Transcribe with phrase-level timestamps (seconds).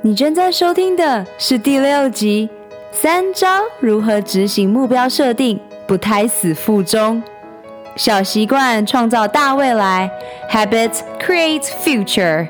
[0.00, 2.48] 你正在收听的是第六集：
[2.92, 3.48] 三招
[3.80, 7.20] 如何执行目标设定，不胎死腹中。
[7.96, 10.08] 小习惯创造大未来
[10.52, 12.46] ，Habit create future。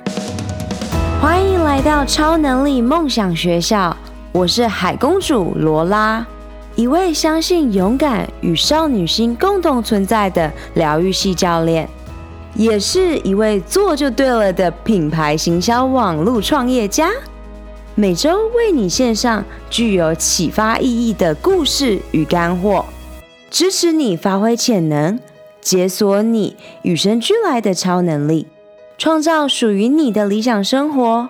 [1.23, 3.97] 欢迎来到超能力梦想学校，
[4.31, 6.27] 我是海公主罗拉，
[6.75, 11.89] 一位相信勇敢与少女心共同存在的疗愈系教练，
[12.55, 17.09] 也是一位做就对了的品牌行销网络创业家。
[18.01, 22.85] 每周为你献上具有启发意义的故事与干货，
[23.51, 25.19] 支持你发挥潜能，
[25.61, 28.47] 解锁你与生俱来的超能力，
[28.97, 31.29] 创造属于你的理想生活。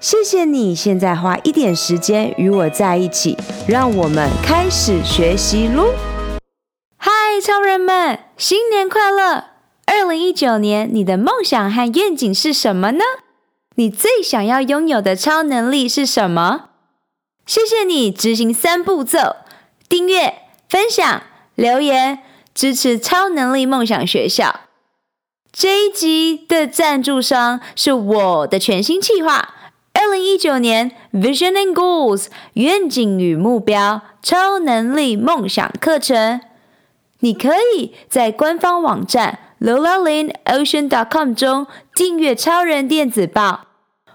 [0.00, 3.36] 谢谢你现在花一点时间与我在一起，
[3.68, 5.92] 让我们开始学习喽！
[6.96, 7.10] 嗨，
[7.44, 9.44] 超人们，新年快乐！
[9.84, 13.04] 二零一九年，你的梦想和愿景是什么呢？
[13.76, 16.70] 你最想要拥有的超能力是什么？
[17.46, 19.36] 谢谢你执行三步骤：
[19.88, 21.22] 订阅、分享、
[21.54, 22.20] 留言，
[22.54, 24.60] 支持超能力梦想学校。
[25.52, 29.54] 这一集的赞助商是我的全新计划——
[29.94, 36.40] 二零一九年 Vision and Goals 愿景与目标超能力梦想课程。
[37.20, 43.65] 你可以在官方网站 lolalindocean.com 中订阅超人电子报。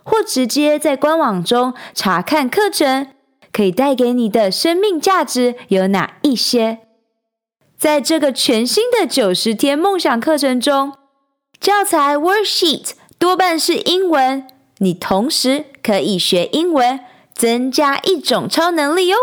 [0.03, 3.07] 或直接在官网中查看课程，
[3.51, 6.79] 可以带给你的生命价值有哪一些？
[7.77, 10.93] 在这个全新的九十天梦想课程中，
[11.59, 16.99] 教材 worksheet 多半是英文，你同时可以学英文，
[17.33, 19.17] 增加一种超能力哟。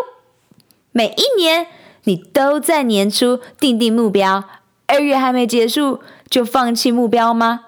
[0.91, 1.69] 每一年
[2.05, 4.45] 你都在年初定定目标，
[4.87, 7.67] 二月还没结束就放弃目标吗？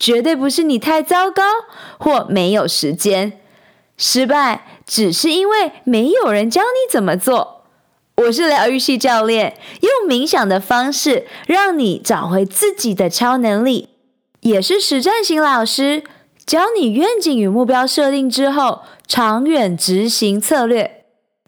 [0.00, 1.42] 绝对不是你太糟糕
[1.98, 3.38] 或没有时间，
[3.98, 7.64] 失败只是因为没有人教你怎么做。
[8.16, 13.90] 我是疗愈系教练，用冥想的方式让你找回自己的超能力，
[14.40, 16.02] 也是实战型老师，
[16.46, 21.04] 教你愿景与目标设定之后，长远执行策略。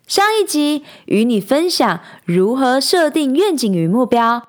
[0.06, 4.42] 上一集与你分享如何设定愿景与目标，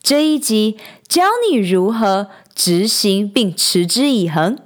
[0.00, 2.28] 这一集教你如何。
[2.58, 4.58] 执行并持之以恒。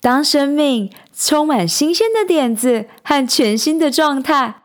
[0.00, 4.62] 当生命充满新鲜的点子和全新的状态，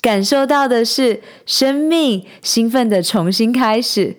[0.00, 4.18] 感受到的是生命兴奋的重新开始。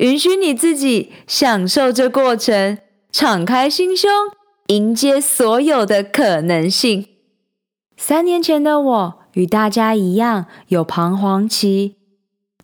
[0.00, 2.76] 允许你自己享受这过程，
[3.10, 4.10] 敞开心胸，
[4.66, 7.06] 迎接所有的可能性。
[7.96, 11.96] 三年前的我与大家一样有彷徨期，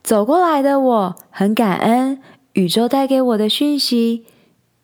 [0.03, 2.21] 走过来的我很感恩。
[2.57, 4.25] 宇宙带给我的讯息，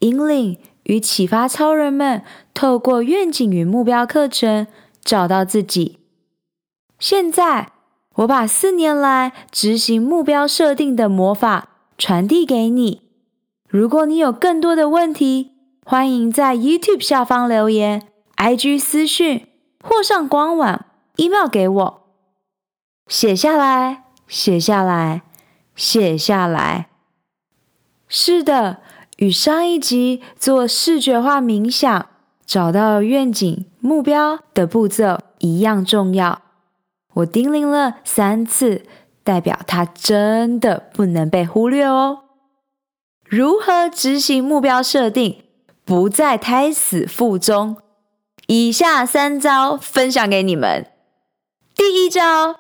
[0.01, 2.23] 引领与启发超人们
[2.53, 4.67] 透过愿景与目标课程
[5.03, 5.99] 找到自己。
[6.99, 7.73] 现在，
[8.17, 13.01] 我把四年来执行目标设定的魔法传递给你。
[13.67, 15.53] 如果你有更多的问题，
[15.87, 18.07] 欢迎在 YouTube 下方留言、
[18.37, 19.47] IG 私讯
[19.83, 20.85] 或上官网
[21.17, 22.03] email 给我。
[23.09, 25.23] 写下来，写下来，
[25.75, 26.92] 写下来。
[28.15, 28.83] 是的，
[29.17, 32.11] 与上一集做视觉化冥想、
[32.45, 36.43] 找到愿景目标的步骤一样重要。
[37.15, 38.83] 我叮咛了三次，
[39.25, 42.25] 代表它真的不能被忽略哦。
[43.25, 45.45] 如何执行目标设定，
[45.87, 47.79] 不再胎死腹中？
[48.47, 50.87] 以下三招分享给你们。
[51.75, 52.57] 第一招，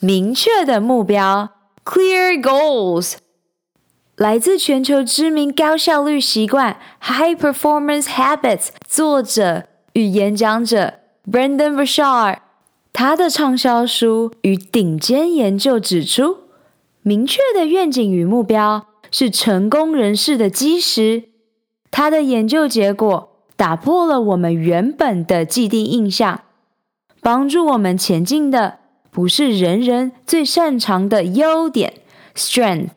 [0.00, 1.50] 明确的目标
[1.84, 3.16] ，Clear Goals。
[4.16, 9.64] 来自全球知名高效率习惯 （High Performance Habits） 作者
[9.94, 10.94] 与演讲者
[11.28, 12.36] Brendon Burchard，
[12.92, 16.36] 他的畅销书与顶尖研究指出，
[17.02, 21.24] 明确的愿景与目标是成功人士的基石。
[21.90, 26.42] 他的研究结果打破了我们原本的既定印象，
[27.20, 28.78] 帮助我们前进的
[29.10, 31.94] 不是人人最擅长的优点
[32.36, 32.90] （strength）。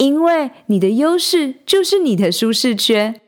[0.00, 3.20] 因为你的优势就是你的舒适圈，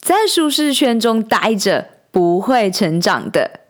[0.00, 3.60] 在舒适圈中待着不会成长的。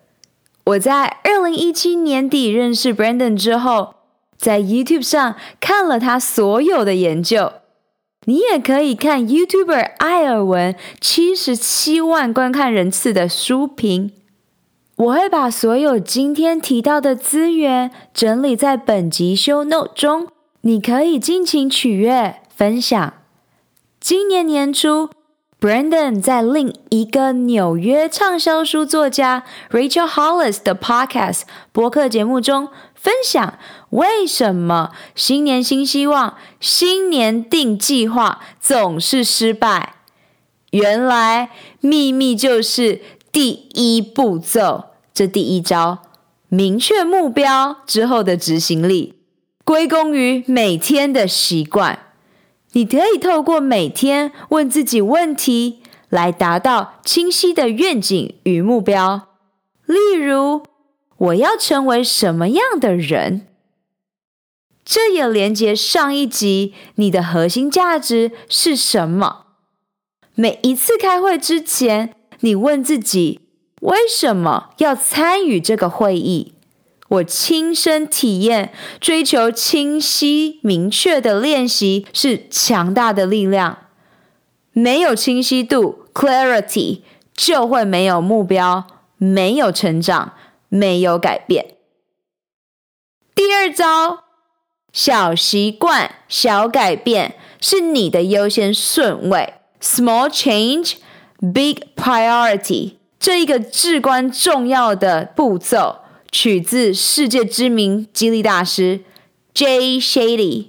[0.67, 3.95] 我在二零一七年底认识 Brendon 之后，
[4.39, 7.55] 在 YouTube 上看了他所有的研究。
[8.27, 14.13] 你也可以看 YouTuber 艾尔文七十七万观看人次的书评。
[14.97, 20.29] 我会把所有今天提到的资源整理在本集 Show Note 中。
[20.67, 23.15] 你可以尽情取悦分享。
[24.01, 25.11] 今年年初
[25.61, 32.67] Brandon 在另一个纽约畅销书作家 Rachel Hollis 的 Podcast 博客节目中
[32.97, 33.57] 分享，
[33.91, 39.95] 为什么新年新希望、新年定计划总是失败。
[40.73, 45.99] 原来秘密就是第一步骤，这第一招，
[46.49, 49.16] 明确目标之后的执行力，
[49.67, 51.99] 归功于每天的习惯。
[52.75, 59.27] 你可以透过每天问自己问题，来达到清晰的愿景与目标。
[59.85, 60.63] 例如，
[61.17, 63.49] 我要成为什么样的人？
[64.85, 69.47] 这也连接上一集，你的核心价值是什么？
[70.37, 73.41] 每一次开会之前，你问自己：
[73.81, 76.53] 为什么要参与这个会议？
[77.09, 83.79] 我亲身体验，追求清晰明确的练习是强大的力量。
[84.73, 87.03] 没有清晰度 （clarity），
[87.35, 88.87] 就会没有目标，
[89.17, 90.33] 没有成长，
[90.69, 91.77] 没有改变。
[93.35, 94.25] 第二招，
[94.93, 99.55] 小习惯、小改变是你的优先顺位。
[99.81, 100.95] Small change,
[101.39, 106.01] big priority，这一个至关重要的步骤。
[106.39, 109.01] 取自世界知名激励大师
[109.55, 110.67] Jay Shetty。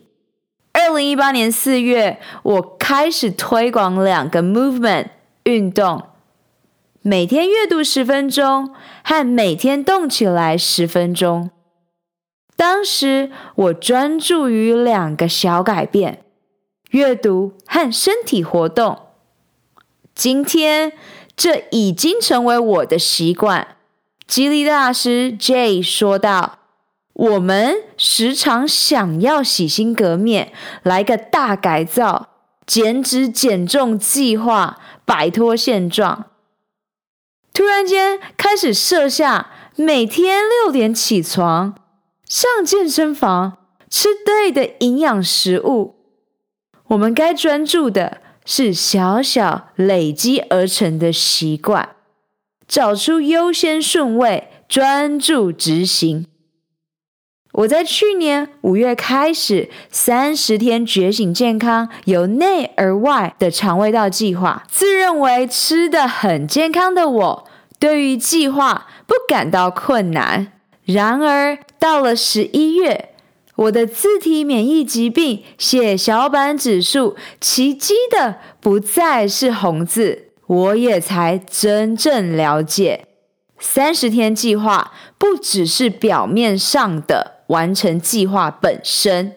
[0.72, 5.08] 二零一八年四月，我开始推广两个 movement
[5.44, 6.04] 运动：
[7.02, 8.74] 每天阅读十分钟
[9.04, 11.50] 和每天动起来十分钟。
[12.56, 16.24] 当时我专注于两个小改变：
[16.92, 19.00] 阅读和身体活动。
[20.16, 20.94] 今天，
[21.36, 23.76] 这已经成为我的习惯。
[24.28, 26.60] 激励大师 Jay 说道
[27.14, 30.52] ：“我们时常想要洗心革面，
[30.84, 32.28] 来个大改造，
[32.66, 36.26] 减脂减重计划，摆脱现状。
[37.54, 41.74] 突然间开始设下每天六点起床，
[42.28, 43.60] 上健身房，
[43.90, 45.96] 吃对的营养食物。
[46.90, 51.96] 我们该专注的是小小累积而成的习惯。”
[52.68, 56.26] 找出优先顺位，专注执行。
[57.54, 64.64] 我在去年五月开始三十天觉醒健康，由内而外的肠胃道计划。
[64.70, 67.48] 自认为吃得很健康的我，
[67.80, 70.52] 对于计划不感到困难。
[70.84, 73.16] 然而到了十一月，
[73.56, 80.27] 我的自体免疫疾病血小板指数奇迹的不再是红字。
[80.48, 83.06] 我也才真正了解，
[83.60, 89.36] 三十天计划不只是表面上的完成计划本身，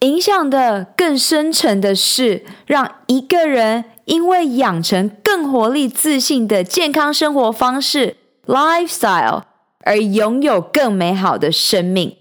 [0.00, 8.16] 影响的更深层的是，让一个人因为养成更活力、自信的健康生活方式
[8.46, 9.42] （lifestyle）
[9.84, 12.16] 而拥有更美好的生命。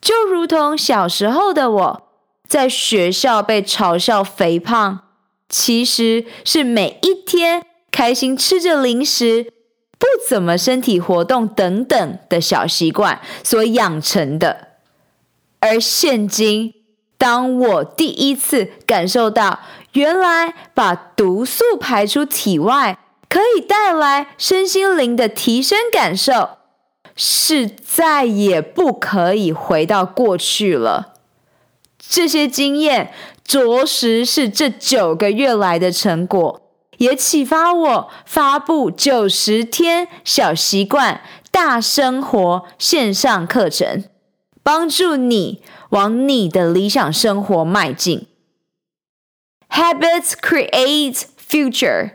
[0.00, 2.02] 就如同小时候的我，
[2.46, 5.00] 在学校被嘲笑肥胖。
[5.48, 9.44] 其实是每一天开心吃着零食，
[9.98, 14.68] 不怎么身体活动等等的小习惯所养成的。
[15.60, 16.74] 而现今，
[17.16, 19.60] 当我第一次感受到，
[19.92, 22.98] 原来把毒素排出体外
[23.28, 26.58] 可以带来身心灵的提升感受，
[27.16, 31.14] 是再也不可以回到过去了。
[31.98, 33.12] 这些经验。
[33.48, 36.60] 着实是这九个月来的成果，
[36.98, 44.04] 也启发我发布九十天小习惯大生活线上课程，
[44.62, 48.26] 帮助你往你的理想生活迈进。
[49.70, 52.10] Habits create future，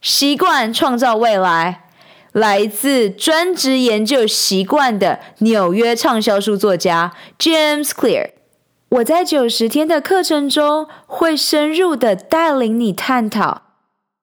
[0.00, 1.84] 习惯创造未来。
[2.32, 8.37] 来自专职研究习惯的纽约畅销书作家 James Clear。
[8.90, 13.62] 我在九十天的课程中会深入的带领你探讨。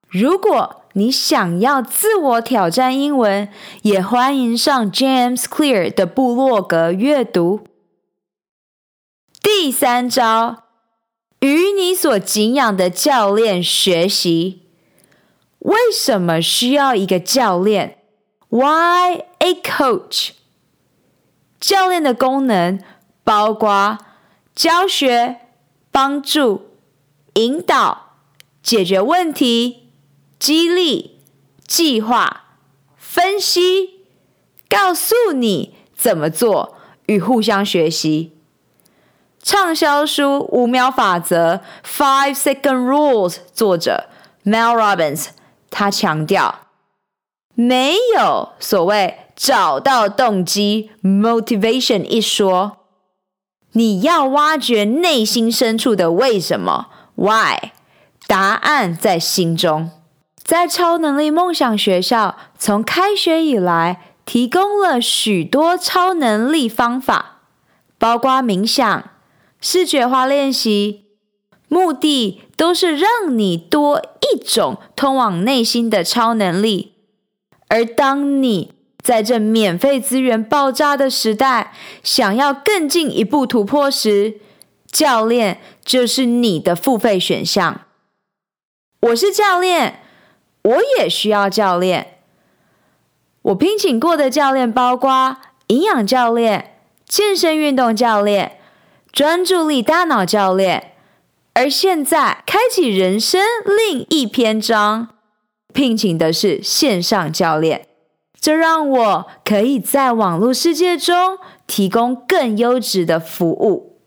[0.07, 3.47] 如果你想要自我挑战英文，
[3.83, 7.67] 也欢迎上 James Clear 的部落格阅读。
[9.43, 10.63] 第三招，
[11.41, 14.63] 与你所敬仰的教练学习。
[15.59, 17.99] 为什么需要一个教练
[18.49, 20.31] ？Why a coach？
[21.59, 22.83] 教练的功能
[23.23, 23.99] 包括。
[24.55, 25.41] 教学、
[25.91, 26.69] 帮助、
[27.33, 28.13] 引导、
[28.63, 29.89] 解决问题、
[30.39, 31.19] 激励、
[31.67, 32.45] 计划、
[32.95, 34.05] 分析、
[34.69, 38.31] 告诉你怎么做与互相学习。
[39.43, 44.09] 畅销书《五秒法则》（Five Second Rules） 作者
[44.45, 45.27] Mel Robbins，
[45.69, 46.61] 他强调，
[47.53, 52.84] 没有所谓找到动机 （motivation） 一说，
[53.77, 57.71] 你要挖掘内心深处的为什么 （why），
[58.25, 59.91] 答案在心中。
[60.41, 67.41] 在超能力梦想学校，从开学以来，提供了许多超能力方法，
[67.97, 69.09] 包括冥想、
[69.59, 71.07] 视觉化练习，
[71.67, 76.93] 目的都是让你多一种通往内心的超能力。
[77.67, 78.74] 而当你
[79.05, 81.71] 在这免费资源爆炸的时代，
[82.01, 84.39] 想要更进一步突破时，
[84.91, 87.81] 教练就是你的付费选项。
[89.01, 89.99] 我是教练。
[90.63, 92.17] 我也需要教练。
[93.43, 98.57] 我聘请过的教练包括营养教练、健身运动教练、
[99.11, 100.93] 专注力大脑教练，
[101.53, 105.09] 而现在开启人生另一篇章，
[105.71, 107.85] 聘请的是线上教练。
[108.45, 113.97] 这让我可以在网络世界中提供更优质的服务。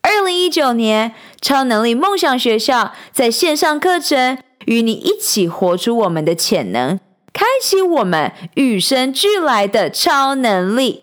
[0.00, 4.38] 二零一九年，超能力梦想学校在线上课程。
[4.66, 7.00] 与你一起活出我们的潜能，
[7.32, 11.02] 开启我们与生俱来的超能力。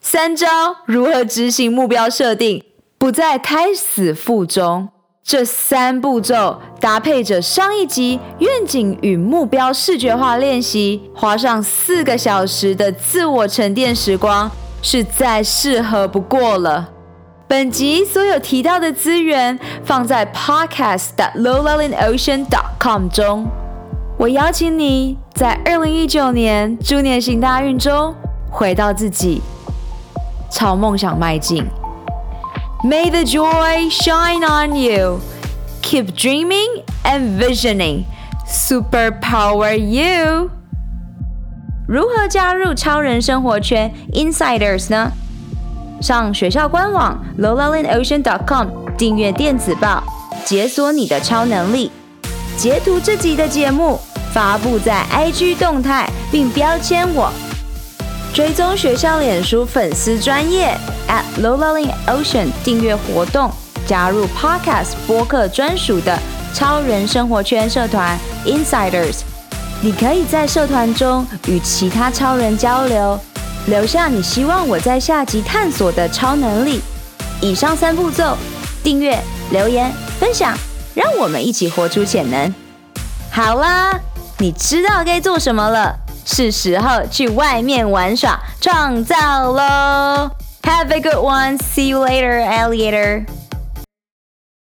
[0.00, 2.64] 三招如何执行目标设定，
[2.96, 4.88] 不再胎死腹中。
[5.26, 14.50] 这三步骤搭配着上一集愿景与目标视觉化练习，花上四个小时的自我沉淀时光，
[14.82, 16.90] 是再适合不过了。
[17.48, 23.46] 本集所有提到的资源放在 podcast 的 lowlevelocean.com 中。
[24.18, 28.14] 我邀请你在二零一九年猪年行大运中
[28.50, 29.40] 回到自己，
[30.50, 31.64] 朝梦想迈进。
[32.84, 35.18] May the joy shine on you.
[35.80, 38.04] Keep dreaming and visioning.
[38.46, 40.50] Superpower you.
[41.88, 45.10] 如何加入超人生活圈 Insiders 呢？
[46.02, 50.04] 上学校官网 lowlevelocean.com 订阅电子报，
[50.44, 51.90] 解锁你的超能力。
[52.58, 53.98] 截图这集的节目，
[54.34, 57.32] 发布在 IG 动态，并标签我。
[58.34, 60.76] 追踪学校脸书粉丝专页
[61.06, 63.48] at lowlevelocean 订阅活动，
[63.86, 66.18] 加入 Podcast 播客专属的
[66.52, 69.20] 超人生活圈社团 Insiders。
[69.80, 73.16] 你可以在社团中与其他超人交流。
[73.66, 76.80] 留下你希望我在下集探索的超能力。
[77.40, 78.36] 以上三步骤：
[78.82, 79.16] 订阅、
[79.52, 80.58] 留言、分享，
[80.92, 82.52] 让我们一起活出潜能。
[83.30, 83.96] 好啦，
[84.38, 90.30] 你知道该做什么了，是时候去外面玩耍、创造喽
[90.62, 91.58] ！Have a good one.
[91.58, 93.26] See you later, alligator.